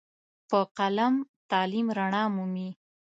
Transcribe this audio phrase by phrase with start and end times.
[0.49, 1.13] په قلم
[1.51, 2.69] تعلیم رڼا مومي.